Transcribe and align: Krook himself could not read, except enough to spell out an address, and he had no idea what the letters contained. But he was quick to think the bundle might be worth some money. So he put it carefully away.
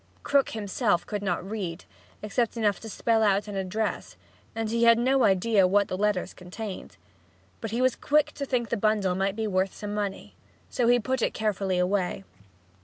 Krook 0.23 0.49
himself 0.49 1.05
could 1.05 1.21
not 1.21 1.47
read, 1.47 1.85
except 2.23 2.57
enough 2.57 2.79
to 2.79 2.89
spell 2.89 3.21
out 3.21 3.47
an 3.47 3.55
address, 3.55 4.17
and 4.55 4.67
he 4.67 4.83
had 4.85 4.97
no 4.97 5.23
idea 5.25 5.67
what 5.67 5.89
the 5.89 5.95
letters 5.95 6.33
contained. 6.33 6.97
But 7.59 7.69
he 7.69 7.83
was 7.83 7.95
quick 7.95 8.31
to 8.31 8.45
think 8.47 8.69
the 8.69 8.77
bundle 8.77 9.13
might 9.13 9.35
be 9.35 9.45
worth 9.45 9.75
some 9.75 9.93
money. 9.93 10.33
So 10.71 10.87
he 10.87 10.99
put 10.99 11.21
it 11.21 11.35
carefully 11.35 11.77
away. 11.77 12.23